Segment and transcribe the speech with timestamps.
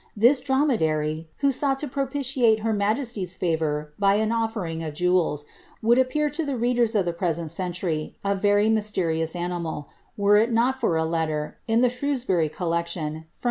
[0.19, 2.01] Tins drr.ine.lary, who sou lit I.
[2.05, 5.45] liate her majesty's favour by an olTuring of jewels,
[5.83, 11.59] would appeal readers of the present century a very mysterious animal, were it a letter,
[11.67, 13.39] in the Shrewsbury collection, from